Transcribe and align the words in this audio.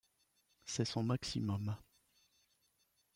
C'est 0.65 0.83
son 0.85 1.03
maximum. 1.03 1.77